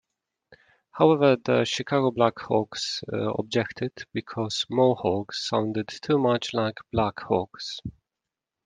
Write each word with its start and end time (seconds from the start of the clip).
However, 0.93 1.35
the 1.35 1.63
Chicago 1.63 2.09
Black 2.09 2.39
Hawks 2.39 3.03
objected 3.11 3.91
because 4.13 4.65
"Mohawks" 4.67 5.47
sounded 5.47 5.89
too 5.89 6.17
much 6.17 6.55
like 6.55 6.77
"Black 6.91 7.19
Hawks". 7.19 7.79